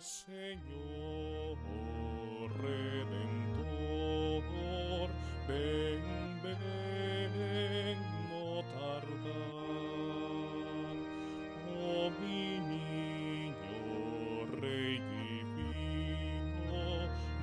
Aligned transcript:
Señor 0.00 1.58
Redentor, 2.62 4.44
ven, 5.48 6.40
ven, 6.44 7.98
no 8.30 8.62
tardar. 8.74 9.08
Oh 11.76 12.10
mi 12.20 12.60
niño, 12.60 14.46
Rey 14.60 15.00
divino, 15.56 16.78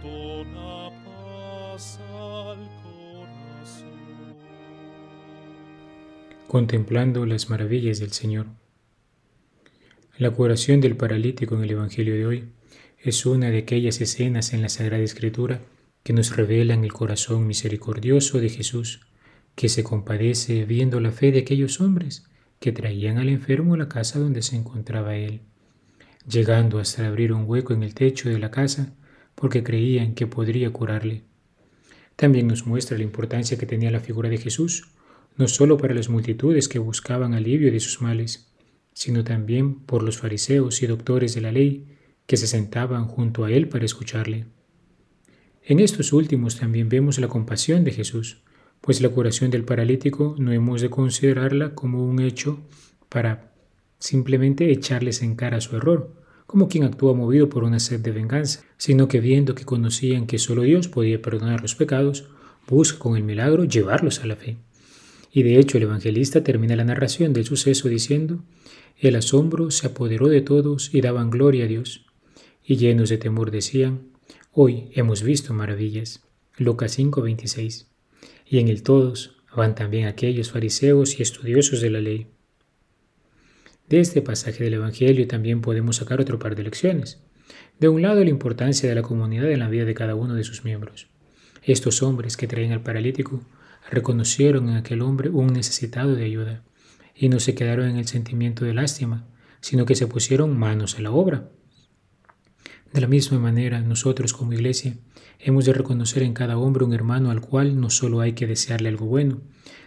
dona 0.01 0.95
paz 1.03 1.99
al 1.99 2.61
corazón. 2.83 4.37
Contemplando 6.47 7.25
las 7.25 7.49
maravillas 7.49 7.99
del 7.99 8.13
Señor. 8.13 8.47
La 10.17 10.31
curación 10.31 10.79
del 10.79 10.95
paralítico 10.95 11.55
en 11.55 11.63
el 11.65 11.71
Evangelio 11.71 12.15
de 12.15 12.25
hoy 12.25 12.45
es 12.99 13.25
una 13.25 13.49
de 13.49 13.57
aquellas 13.57 13.99
escenas 13.99 14.53
en 14.53 14.61
la 14.61 14.69
Sagrada 14.69 15.03
Escritura 15.03 15.59
que 16.03 16.13
nos 16.13 16.33
revelan 16.37 16.85
el 16.85 16.93
corazón 16.93 17.45
misericordioso 17.45 18.39
de 18.39 18.47
Jesús, 18.47 19.01
que 19.55 19.67
se 19.67 19.83
compadece 19.83 20.63
viendo 20.63 21.01
la 21.01 21.11
fe 21.11 21.33
de 21.33 21.39
aquellos 21.39 21.81
hombres 21.81 22.29
que 22.61 22.71
traían 22.71 23.17
al 23.17 23.27
enfermo 23.27 23.73
a 23.73 23.77
la 23.77 23.89
casa 23.89 24.17
donde 24.17 24.41
se 24.41 24.55
encontraba 24.55 25.17
él, 25.17 25.41
llegando 26.25 26.79
hasta 26.79 27.05
abrir 27.05 27.33
un 27.33 27.43
hueco 27.45 27.73
en 27.73 27.83
el 27.83 27.93
techo 27.93 28.29
de 28.29 28.39
la 28.39 28.51
casa 28.51 28.93
porque 29.35 29.63
creían 29.63 30.15
que 30.15 30.27
podría 30.27 30.71
curarle. 30.71 31.23
También 32.15 32.47
nos 32.47 32.65
muestra 32.65 32.97
la 32.97 33.03
importancia 33.03 33.57
que 33.57 33.65
tenía 33.65 33.91
la 33.91 33.99
figura 33.99 34.29
de 34.29 34.37
Jesús, 34.37 34.87
no 35.35 35.49
solo 35.49 35.75
para 35.75 35.93
las 35.93 36.07
multitudes 36.07 36.69
que 36.69 36.79
buscaban 36.79 37.33
alivio 37.33 37.69
de 37.69 37.81
sus 37.81 38.01
males, 38.01 38.49
sino 38.95 39.23
también 39.25 39.75
por 39.75 40.01
los 40.01 40.17
fariseos 40.17 40.81
y 40.81 40.87
doctores 40.87 41.35
de 41.35 41.41
la 41.41 41.51
ley 41.51 41.85
que 42.25 42.37
se 42.37 42.47
sentaban 42.47 43.05
junto 43.05 43.43
a 43.43 43.51
él 43.51 43.67
para 43.67 43.85
escucharle. 43.85 44.45
En 45.63 45.79
estos 45.79 46.13
últimos 46.13 46.57
también 46.57 46.89
vemos 46.89 47.19
la 47.19 47.27
compasión 47.27 47.83
de 47.83 47.91
Jesús, 47.91 48.41
pues 48.81 49.01
la 49.01 49.09
curación 49.09 49.51
del 49.51 49.65
paralítico 49.65 50.35
no 50.39 50.53
hemos 50.53 50.81
de 50.81 50.89
considerarla 50.89 51.75
como 51.75 52.05
un 52.05 52.19
hecho 52.21 52.59
para 53.09 53.51
simplemente 53.99 54.71
echarles 54.71 55.21
en 55.21 55.35
cara 55.35 55.59
su 55.59 55.75
error, 55.75 56.13
como 56.45 56.69
quien 56.69 56.85
actúa 56.85 57.13
movido 57.13 57.49
por 57.49 57.63
una 57.63 57.79
sed 57.79 57.99
de 57.99 58.11
venganza, 58.11 58.63
sino 58.77 59.07
que 59.07 59.19
viendo 59.19 59.55
que 59.55 59.65
conocían 59.65 60.25
que 60.25 60.39
solo 60.39 60.61
Dios 60.61 60.87
podía 60.87 61.21
perdonar 61.21 61.61
los 61.61 61.75
pecados, 61.75 62.29
busca 62.67 62.97
con 62.99 63.17
el 63.17 63.23
milagro 63.23 63.65
llevarlos 63.65 64.21
a 64.21 64.27
la 64.27 64.37
fe. 64.37 64.57
Y 65.35 65.43
de 65.43 65.59
hecho 65.59 65.75
el 65.75 65.83
evangelista 65.83 66.45
termina 66.45 66.77
la 66.77 66.85
narración 66.85 67.33
del 67.33 67.43
suceso 67.43 67.89
diciendo, 67.89 68.45
el 68.97 69.17
asombro 69.17 69.69
se 69.69 69.87
apoderó 69.87 70.29
de 70.29 70.39
todos 70.39 70.93
y 70.93 71.01
daban 71.01 71.29
gloria 71.29 71.65
a 71.65 71.67
Dios. 71.67 72.05
Y 72.63 72.77
llenos 72.77 73.09
de 73.09 73.17
temor 73.17 73.51
decían, 73.51 74.13
Hoy 74.53 74.87
hemos 74.93 75.23
visto 75.23 75.53
maravillas. 75.53 76.23
Lucas 76.55 76.97
5:26. 76.97 77.87
Y 78.45 78.59
en 78.59 78.69
el 78.69 78.81
todos 78.81 79.35
van 79.53 79.75
también 79.75 80.07
aquellos 80.07 80.51
fariseos 80.51 81.19
y 81.19 81.23
estudiosos 81.23 81.81
de 81.81 81.89
la 81.89 81.99
ley. 81.99 82.27
De 83.89 83.99
este 83.99 84.21
pasaje 84.21 84.63
del 84.63 84.75
Evangelio 84.75 85.27
también 85.27 85.59
podemos 85.59 85.97
sacar 85.97 86.21
otro 86.21 86.39
par 86.39 86.55
de 86.55 86.63
lecciones. 86.63 87.21
De 87.77 87.89
un 87.89 88.01
lado, 88.01 88.23
la 88.23 88.29
importancia 88.29 88.87
de 88.87 88.95
la 88.95 89.01
comunidad 89.01 89.51
en 89.51 89.59
la 89.59 89.67
vida 89.67 89.83
de 89.83 89.95
cada 89.95 90.15
uno 90.15 90.33
de 90.33 90.45
sus 90.45 90.63
miembros. 90.63 91.07
Estos 91.61 92.01
hombres 92.03 92.37
que 92.37 92.47
traen 92.47 92.71
al 92.71 92.83
paralítico 92.83 93.43
reconocieron 93.89 94.69
en 94.69 94.75
aquel 94.75 95.01
hombre 95.01 95.29
un 95.29 95.47
necesitado 95.47 96.15
de 96.15 96.25
ayuda 96.25 96.63
y 97.15 97.29
no 97.29 97.39
se 97.39 97.55
quedaron 97.55 97.87
en 97.89 97.97
el 97.97 98.07
sentimiento 98.07 98.65
de 98.65 98.73
lástima, 98.73 99.25
sino 99.61 99.85
que 99.85 99.95
se 99.95 100.07
pusieron 100.07 100.57
manos 100.57 100.97
a 100.97 101.01
la 101.01 101.11
obra. 101.11 101.49
De 102.93 103.01
la 103.01 103.07
misma 103.07 103.39
manera, 103.39 103.81
nosotros 103.81 104.33
como 104.33 104.53
iglesia 104.53 104.95
hemos 105.39 105.65
de 105.65 105.73
reconocer 105.73 106.23
en 106.23 106.33
cada 106.33 106.57
hombre 106.57 106.85
un 106.85 106.93
hermano 106.93 107.31
al 107.31 107.41
cual 107.41 107.79
no 107.79 107.89
solo 107.89 108.21
hay 108.21 108.33
que 108.33 108.47
desearle 108.47 108.89
algo 108.89 109.05
bueno, 109.05 109.41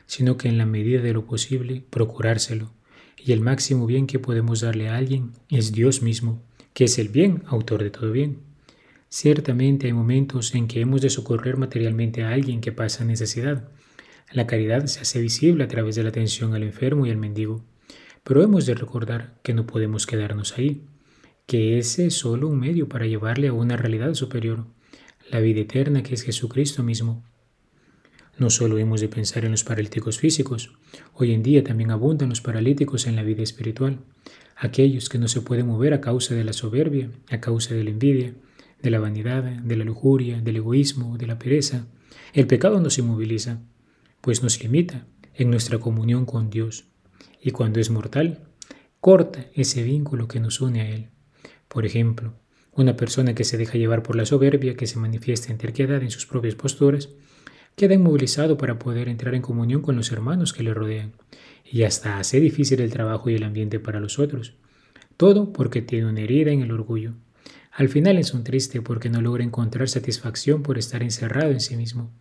sino 0.07 0.37
que 0.37 0.49
en 0.49 0.59
la 0.59 0.67
medida 0.67 1.01
de 1.01 1.13
lo 1.13 1.27
posible 1.27 1.85
procurárselo. 1.91 2.73
Y 3.17 3.33
el 3.33 3.41
máximo 3.41 3.87
bien 3.87 4.07
que 4.07 4.19
podemos 4.19 4.61
darle 4.61 4.89
a 4.89 4.97
alguien 4.97 5.33
es 5.49 5.73
Dios 5.73 6.03
mismo, 6.03 6.43
que 6.73 6.85
es 6.85 6.99
el 6.99 7.09
bien, 7.09 7.43
autor 7.47 7.83
de 7.83 7.91
todo 7.91 8.13
bien. 8.13 8.41
Ciertamente 9.09 9.87
hay 9.87 9.93
momentos 9.93 10.55
en 10.55 10.69
que 10.69 10.81
hemos 10.81 11.01
de 11.01 11.11
socorrer 11.11 11.57
materialmente 11.57 12.25
a 12.25 12.31
alguien 12.31 12.61
que 12.61 12.73
pasa 12.73 13.05
necesidad, 13.05 13.69
la 14.33 14.47
caridad 14.47 14.87
se 14.87 15.01
hace 15.01 15.21
visible 15.21 15.65
a 15.65 15.69
través 15.69 15.97
de 15.97 16.03
la 16.03 16.11
atención 16.11 16.55
al 16.55 16.63
enfermo 16.63 17.07
y 17.07 17.11
al 17.11 17.17
mendigo, 17.17 17.65
pero 18.25 18.43
hemos 18.43 18.67
de 18.67 18.75
recordar 18.75 19.39
que 19.43 19.55
no 19.55 19.67
podemos 19.67 20.07
quedarnos 20.07 20.59
ahí, 20.59 20.83
que 21.47 21.79
ese 21.79 22.07
es 22.07 22.15
solo 22.15 22.49
un 22.49 22.61
medio 22.61 22.89
para 22.89 23.07
llevarle 23.07 23.49
a 23.49 23.55
una 23.55 23.77
realidad 23.77 24.13
superior, 24.15 24.67
la 25.31 25.41
vida 25.41 25.61
eterna 25.61 26.03
que 26.03 26.15
es 26.15 26.23
Jesucristo 26.23 26.83
mismo. 26.83 27.25
No 28.37 28.51
solo 28.51 28.79
hemos 28.79 29.01
de 29.01 29.09
pensar 29.09 29.45
en 29.45 29.51
los 29.51 29.65
paralíticos 29.65 30.19
físicos, 30.19 30.75
hoy 31.15 31.33
en 31.33 31.43
día 31.43 31.65
también 31.65 31.91
abundan 31.91 32.29
los 32.29 32.41
paralíticos 32.41 33.07
en 33.07 33.17
la 33.17 33.23
vida 33.23 33.43
espiritual, 33.43 34.01
aquellos 34.57 35.09
que 35.09 35.19
no 35.19 35.27
se 35.29 35.41
pueden 35.41 35.67
mover 35.67 35.95
a 35.95 36.01
causa 36.01 36.35
de 36.35 36.45
la 36.45 36.53
soberbia, 36.53 37.11
a 37.31 37.41
causa 37.41 37.75
de 37.75 37.85
la 37.85 37.91
envidia, 37.91 38.35
de 38.83 38.91
la 38.91 39.01
vanidad, 39.01 39.43
de 39.43 39.77
la 39.77 39.85
lujuria, 39.85 40.41
del 40.41 40.57
egoísmo, 40.57 41.17
de 41.17 41.27
la 41.27 41.39
pereza. 41.39 41.87
El 42.33 42.47
pecado 42.47 42.81
nos 42.81 42.99
inmoviliza, 42.99 43.61
pues 44.21 44.43
nos 44.43 44.63
limita 44.63 45.07
en 45.35 45.51
nuestra 45.51 45.79
comunión 45.79 46.27
con 46.27 46.51
Dios 46.51 46.87
y 47.41 47.53
cuando 47.53 47.81
es 47.81 47.91
mortal, 47.91 48.49
corta 49.01 49.47
ese 49.55 49.83
vínculo 49.83 50.29
que 50.29 50.41
nos 50.41 50.61
une 50.61 50.81
a 50.81 50.89
Él. 50.89 51.09
Por 51.69 51.87
ejemplo, 51.87 52.35
una 52.73 52.97
persona 52.97 53.35
que 53.35 53.45
se 53.45 53.57
deja 53.57 53.79
llevar 53.79 54.03
por 54.03 54.17
la 54.17 54.27
soberbia, 54.27 54.77
que 54.77 54.87
se 54.87 54.99
manifiesta 54.99 55.53
en 55.53 55.59
terquedad 55.59 56.03
en 56.03 56.11
sus 56.11 56.27
propias 56.27 56.55
posturas, 56.55 57.11
queda 57.77 57.95
inmovilizado 57.95 58.57
para 58.57 58.79
poder 58.79 59.09
entrar 59.09 59.35
en 59.35 59.43
comunión 59.43 59.83
con 59.83 59.97
los 59.97 60.11
hermanos 60.11 60.53
que 60.53 60.63
le 60.63 60.75
rodean 60.75 61.13
y 61.65 61.83
hasta 61.83 62.19
hace 62.19 62.41
difícil 62.41 62.81
el 62.81 62.93
trabajo 62.93 63.31
y 63.31 63.35
el 63.35 63.45
ambiente 63.45 63.79
para 63.79 64.01
los 64.01 64.19
otros. 64.19 64.55
Todo 65.17 65.53
porque 65.53 65.83
tiene 65.83 66.07
una 66.07 66.21
herida 66.21 66.51
en 66.51 66.63
el 66.63 66.73
orgullo. 66.73 67.15
Al 67.73 67.89
final 67.89 68.19
es 68.19 68.35
un 68.35 68.45
triste 68.45 68.83
porque 68.83 69.11
no 69.11 69.21
logra 69.21 69.45
encontrar 69.45 69.89
satisfacción 69.89 70.63
por 70.63 70.79
estar 70.79 71.03
encerrado 71.03 71.51
en 71.51 71.61
sí 71.61 71.77
mismo. 71.77 72.13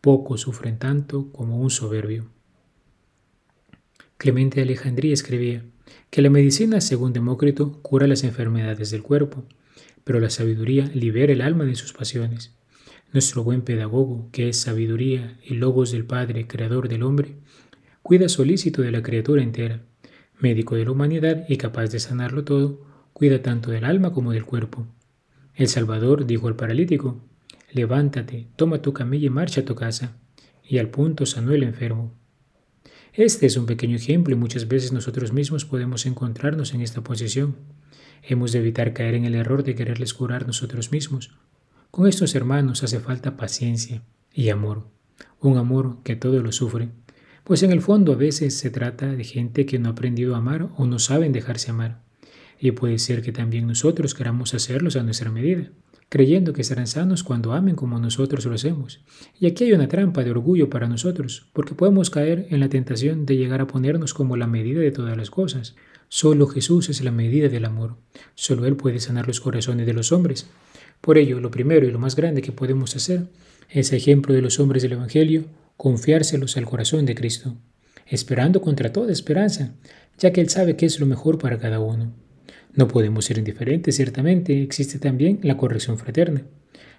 Pocos 0.00 0.42
sufren 0.42 0.78
tanto 0.78 1.32
como 1.32 1.58
un 1.58 1.70
soberbio. 1.70 2.26
Clemente 4.16 4.56
de 4.56 4.62
Alejandría 4.62 5.12
escribía 5.12 5.64
que 6.10 6.22
la 6.22 6.30
medicina, 6.30 6.80
según 6.80 7.12
Demócrito, 7.12 7.80
cura 7.82 8.06
las 8.06 8.24
enfermedades 8.24 8.90
del 8.90 9.02
cuerpo, 9.02 9.44
pero 10.04 10.20
la 10.20 10.30
sabiduría 10.30 10.90
libera 10.94 11.32
el 11.32 11.40
alma 11.40 11.64
de 11.64 11.74
sus 11.74 11.92
pasiones. 11.92 12.54
Nuestro 13.12 13.42
buen 13.42 13.62
pedagogo, 13.62 14.28
que 14.32 14.48
es 14.48 14.60
sabiduría 14.60 15.38
y 15.44 15.54
logos 15.54 15.90
del 15.90 16.04
Padre, 16.04 16.46
creador 16.46 16.88
del 16.88 17.02
hombre, 17.02 17.36
cuida 18.02 18.28
solícito 18.28 18.82
de 18.82 18.92
la 18.92 19.02
criatura 19.02 19.42
entera, 19.42 19.82
médico 20.38 20.76
de 20.76 20.84
la 20.84 20.92
humanidad 20.92 21.44
y 21.48 21.56
capaz 21.56 21.88
de 21.88 22.00
sanarlo 22.00 22.44
todo, 22.44 22.86
cuida 23.12 23.42
tanto 23.42 23.70
del 23.70 23.84
alma 23.84 24.12
como 24.12 24.32
del 24.32 24.44
cuerpo. 24.44 24.86
El 25.54 25.68
Salvador 25.68 26.26
dijo 26.26 26.48
al 26.48 26.56
paralítico, 26.56 27.20
levántate, 27.70 28.48
toma 28.56 28.82
tu 28.82 28.92
camilla 28.92 29.26
y 29.26 29.30
marcha 29.30 29.60
a 29.60 29.64
tu 29.64 29.74
casa. 29.74 30.16
Y 30.64 30.78
al 30.78 30.90
punto 30.90 31.26
sanó 31.26 31.52
el 31.52 31.62
enfermo. 31.62 32.14
Este 33.12 33.46
es 33.46 33.56
un 33.56 33.66
pequeño 33.66 33.96
ejemplo 33.96 34.34
y 34.34 34.38
muchas 34.38 34.68
veces 34.68 34.92
nosotros 34.92 35.32
mismos 35.32 35.64
podemos 35.64 36.06
encontrarnos 36.06 36.74
en 36.74 36.82
esta 36.82 37.02
posición. 37.02 37.56
Hemos 38.22 38.52
de 38.52 38.60
evitar 38.60 38.92
caer 38.92 39.14
en 39.14 39.24
el 39.24 39.34
error 39.34 39.64
de 39.64 39.74
quererles 39.74 40.14
curar 40.14 40.46
nosotros 40.46 40.92
mismos. 40.92 41.30
Con 41.90 42.06
estos 42.06 42.34
hermanos 42.34 42.82
hace 42.82 43.00
falta 43.00 43.36
paciencia 43.36 44.02
y 44.32 44.50
amor, 44.50 44.86
un 45.40 45.56
amor 45.56 46.02
que 46.04 46.16
todo 46.16 46.42
lo 46.42 46.52
sufre, 46.52 46.90
pues 47.44 47.62
en 47.62 47.72
el 47.72 47.80
fondo 47.80 48.12
a 48.12 48.16
veces 48.16 48.58
se 48.58 48.70
trata 48.70 49.06
de 49.06 49.24
gente 49.24 49.64
que 49.64 49.78
no 49.78 49.88
ha 49.88 49.92
aprendido 49.92 50.34
a 50.34 50.38
amar 50.38 50.68
o 50.76 50.86
no 50.86 50.98
saben 50.98 51.32
dejarse 51.32 51.70
amar, 51.70 52.02
y 52.60 52.72
puede 52.72 52.98
ser 52.98 53.22
que 53.22 53.32
también 53.32 53.66
nosotros 53.66 54.14
queramos 54.14 54.52
hacerlos 54.52 54.96
a 54.96 55.02
nuestra 55.02 55.30
medida 55.30 55.70
creyendo 56.08 56.52
que 56.52 56.64
serán 56.64 56.86
sanos 56.86 57.22
cuando 57.22 57.52
amen 57.52 57.76
como 57.76 57.98
nosotros 57.98 58.46
lo 58.46 58.54
hacemos. 58.54 59.00
Y 59.38 59.46
aquí 59.46 59.64
hay 59.64 59.72
una 59.72 59.88
trampa 59.88 60.24
de 60.24 60.30
orgullo 60.30 60.70
para 60.70 60.88
nosotros, 60.88 61.48
porque 61.52 61.74
podemos 61.74 62.10
caer 62.10 62.46
en 62.50 62.60
la 62.60 62.68
tentación 62.68 63.26
de 63.26 63.36
llegar 63.36 63.60
a 63.60 63.66
ponernos 63.66 64.14
como 64.14 64.36
la 64.36 64.46
medida 64.46 64.80
de 64.80 64.90
todas 64.90 65.16
las 65.16 65.30
cosas. 65.30 65.76
Solo 66.08 66.46
Jesús 66.46 66.88
es 66.88 67.02
la 67.02 67.10
medida 67.10 67.48
del 67.48 67.66
amor. 67.66 67.96
Solo 68.34 68.64
Él 68.64 68.76
puede 68.76 69.00
sanar 69.00 69.26
los 69.26 69.40
corazones 69.40 69.86
de 69.86 69.92
los 69.92 70.10
hombres. 70.10 70.48
Por 71.00 71.18
ello, 71.18 71.40
lo 71.40 71.50
primero 71.50 71.86
y 71.86 71.90
lo 71.90 71.98
más 71.98 72.16
grande 72.16 72.42
que 72.42 72.52
podemos 72.52 72.96
hacer 72.96 73.28
es, 73.68 73.92
ejemplo 73.92 74.34
de 74.34 74.40
los 74.40 74.58
hombres 74.58 74.82
del 74.82 74.92
Evangelio, 74.92 75.44
confiárselos 75.76 76.56
al 76.56 76.64
corazón 76.64 77.04
de 77.04 77.14
Cristo, 77.14 77.56
esperando 78.06 78.62
contra 78.62 78.92
toda 78.92 79.12
esperanza, 79.12 79.74
ya 80.18 80.32
que 80.32 80.40
Él 80.40 80.48
sabe 80.48 80.76
qué 80.76 80.86
es 80.86 80.98
lo 80.98 81.06
mejor 81.06 81.38
para 81.38 81.58
cada 81.58 81.78
uno. 81.78 82.12
No 82.78 82.86
podemos 82.86 83.24
ser 83.24 83.38
indiferentes, 83.38 83.96
ciertamente 83.96 84.62
existe 84.62 85.00
también 85.00 85.40
la 85.42 85.56
corrección 85.56 85.98
fraterna, 85.98 86.44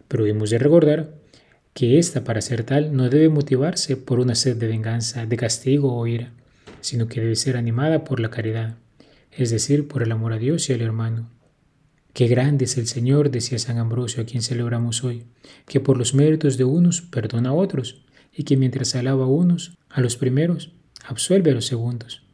pero 0.10 0.26
hemos 0.26 0.50
de 0.50 0.58
recordar 0.58 1.16
que 1.74 2.00
esta 2.00 2.26
para 2.26 2.42
ser 2.42 2.66
tal 2.66 2.94
no 2.94 3.10
debe 3.10 3.30
motivarse 3.30 3.96
por 3.96 4.20
una 4.20 4.36
sed 4.36 4.58
de 4.58 4.68
venganza, 4.68 5.26
de 5.26 5.38
castigo 5.38 5.96
o 5.96 6.06
ira, 6.06 6.34
sino 6.82 7.08
que 7.08 7.22
debe 7.22 7.38
ser 7.38 7.56
animada 7.56 8.04
por 8.04 8.20
la 8.20 8.30
caridad, 8.30 8.76
es 9.32 9.52
decir, 9.52 9.88
por 9.88 10.04
el 10.04 10.12
amor 10.12 10.34
a 10.34 10.38
Dios 10.38 10.70
y 10.70 10.74
al 10.74 10.82
hermano. 10.82 11.30
Qué 12.12 12.28
grande 12.28 12.66
es 12.66 12.78
el 12.78 12.86
Señor, 12.86 13.32
decía 13.32 13.58
San 13.58 13.78
Ambrosio, 13.78 14.24
a 14.24 14.26
quien 14.26 14.44
celebramos 14.44 15.06
hoy, 15.06 15.24
que 15.66 15.80
por 15.80 15.98
los 15.98 16.14
méritos 16.14 16.58
de 16.58 16.66
unos 16.66 17.04
perdona 17.04 17.52
a 17.52 17.54
otros, 17.54 18.04
y 18.36 18.44
que 18.44 18.58
mientras 18.58 18.96
alaba 18.96 19.24
a 19.24 19.30
unos, 19.30 19.78
a 19.90 20.02
los 20.02 20.18
primeros, 20.18 20.74
absuelve 21.08 21.52
a 21.52 21.54
los 21.54 21.68
segundos. 21.68 22.29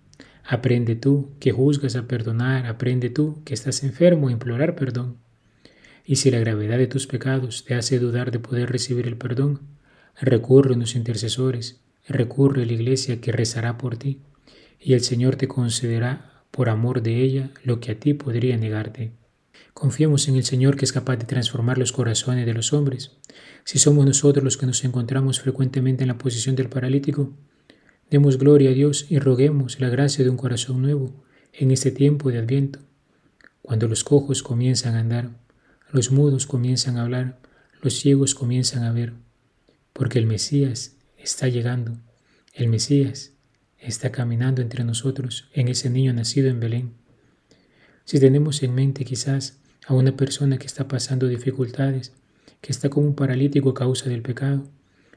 Aprende 0.47 0.95
tú, 0.95 1.31
que 1.39 1.51
juzgas 1.51 1.95
a 1.95 2.07
perdonar, 2.07 2.67
aprende 2.67 3.09
tú, 3.09 3.41
que 3.45 3.55
estás 3.55 3.83
enfermo, 3.83 4.27
a 4.27 4.31
implorar 4.31 4.75
perdón. 4.75 5.17
Y 6.05 6.17
si 6.17 6.29
la 6.29 6.39
gravedad 6.39 6.77
de 6.77 6.85
tus 6.85 7.07
pecados 7.07 7.65
te 7.65 7.73
hace 7.73 7.97
dudar 7.97 8.29
de 8.29 8.39
poder 8.39 8.71
recibir 8.71 9.07
el 9.07 9.17
perdón, 9.17 9.61
recurre 10.21 10.75
a 10.75 10.77
los 10.77 10.95
intercesores, 10.95 11.81
recurre 12.07 12.61
a 12.61 12.65
la 12.67 12.73
iglesia 12.73 13.19
que 13.21 13.31
rezará 13.31 13.79
por 13.79 13.97
ti, 13.97 14.21
y 14.79 14.93
el 14.93 15.01
Señor 15.01 15.35
te 15.35 15.47
concederá 15.47 16.43
por 16.51 16.69
amor 16.69 17.01
de 17.01 17.21
ella 17.21 17.49
lo 17.63 17.79
que 17.79 17.91
a 17.91 17.99
ti 17.99 18.13
podría 18.13 18.55
negarte. 18.55 19.13
Confiemos 19.73 20.27
en 20.27 20.35
el 20.35 20.43
Señor 20.43 20.77
que 20.77 20.85
es 20.85 20.93
capaz 20.93 21.17
de 21.17 21.25
transformar 21.25 21.79
los 21.79 21.91
corazones 21.91 22.45
de 22.45 22.53
los 22.53 22.71
hombres. 22.71 23.17
Si 23.63 23.79
somos 23.79 24.05
nosotros 24.05 24.43
los 24.43 24.57
que 24.57 24.67
nos 24.67 24.83
encontramos 24.85 25.41
frecuentemente 25.41 26.03
en 26.03 26.09
la 26.09 26.17
posición 26.17 26.55
del 26.55 26.69
paralítico, 26.69 27.33
demos 28.15 28.37
gloria 28.37 28.69
a 28.69 28.73
Dios 28.73 29.07
y 29.09 29.19
roguemos 29.19 29.81
la 29.81 29.89
gracia 29.89 30.23
de 30.23 30.29
un 30.29 30.37
corazón 30.37 30.81
nuevo 30.81 31.11
en 31.51 31.69
este 31.69 31.91
tiempo 31.91 32.31
de 32.31 32.37
Adviento, 32.37 32.79
cuando 33.61 33.89
los 33.89 34.05
cojos 34.05 34.41
comienzan 34.41 34.95
a 34.95 35.01
andar, 35.01 35.31
los 35.91 36.11
mudos 36.11 36.47
comienzan 36.47 36.95
a 36.95 37.01
hablar, 37.01 37.41
los 37.81 37.95
ciegos 37.95 38.33
comienzan 38.33 38.83
a 38.83 38.93
ver, 38.93 39.11
porque 39.91 40.17
el 40.17 40.27
Mesías 40.27 40.95
está 41.17 41.49
llegando, 41.49 41.97
el 42.53 42.69
Mesías 42.69 43.33
está 43.79 44.13
caminando 44.13 44.61
entre 44.61 44.85
nosotros 44.85 45.49
en 45.51 45.67
ese 45.67 45.89
niño 45.89 46.13
nacido 46.13 46.47
en 46.47 46.61
Belén. 46.61 46.93
Si 48.05 48.17
tenemos 48.21 48.63
en 48.63 48.75
mente 48.75 49.03
quizás 49.03 49.59
a 49.85 49.93
una 49.93 50.15
persona 50.15 50.57
que 50.57 50.67
está 50.67 50.87
pasando 50.87 51.27
dificultades, 51.27 52.13
que 52.61 52.71
está 52.71 52.87
como 52.87 53.07
un 53.07 53.15
paralítico 53.15 53.71
a 53.71 53.73
causa 53.73 54.07
del 54.07 54.21
pecado, 54.21 54.69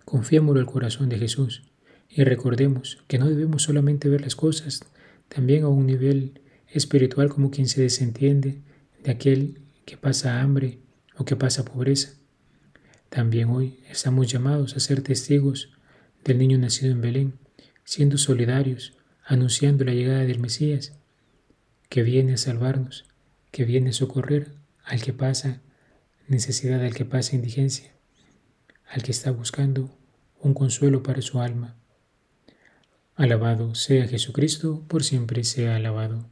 confiémoslo 0.04 0.58
al 0.58 0.66
corazón 0.66 1.08
de 1.08 1.18
Jesús 1.18 1.62
y 2.08 2.24
recordemos 2.24 2.98
que 3.06 3.18
no 3.18 3.28
debemos 3.28 3.62
solamente 3.62 4.08
ver 4.08 4.22
las 4.22 4.36
cosas 4.36 4.84
también 5.28 5.64
a 5.64 5.68
un 5.68 5.86
nivel 5.86 6.40
espiritual 6.68 7.28
como 7.28 7.50
quien 7.50 7.68
se 7.68 7.82
desentiende 7.82 8.60
de 9.02 9.10
aquel 9.10 9.60
que 9.84 9.96
pasa 9.96 10.40
hambre 10.40 10.78
o 11.16 11.24
que 11.24 11.36
pasa 11.36 11.64
pobreza. 11.64 12.14
También 13.08 13.48
hoy 13.50 13.80
estamos 13.90 14.30
llamados 14.30 14.76
a 14.76 14.80
ser 14.80 15.02
testigos 15.02 15.70
del 16.24 16.38
niño 16.38 16.58
nacido 16.58 16.92
en 16.92 17.00
Belén, 17.00 17.38
siendo 17.84 18.18
solidarios, 18.18 18.98
anunciando 19.24 19.84
la 19.84 19.94
llegada 19.94 20.24
del 20.24 20.40
Mesías, 20.40 20.92
que 21.88 22.02
viene 22.02 22.34
a 22.34 22.36
salvarnos, 22.36 23.06
que 23.50 23.64
viene 23.64 23.90
a 23.90 23.94
socorrer 23.94 24.52
al 24.84 25.02
que 25.02 25.12
pasa 25.12 25.60
necesidad, 26.26 26.84
al 26.84 26.94
que 26.94 27.04
pasa 27.04 27.36
indigencia, 27.36 27.92
al 28.86 29.02
que 29.02 29.10
está 29.10 29.30
buscando 29.30 29.90
un 30.40 30.54
consuelo 30.54 31.02
para 31.02 31.22
su 31.22 31.40
alma. 31.40 31.76
Alabado 33.18 33.74
sea 33.74 34.06
Jesucristo, 34.06 34.84
por 34.86 35.02
siempre 35.02 35.42
sea 35.42 35.74
alabado. 35.74 36.24